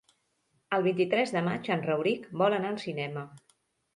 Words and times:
El 0.77 0.85
vint-i-tres 0.85 1.33
de 1.35 1.43
maig 1.49 1.69
en 1.77 1.85
Rauric 1.89 2.25
vol 2.43 2.57
anar 2.57 2.71
al 2.75 2.83
cinema. 2.87 3.27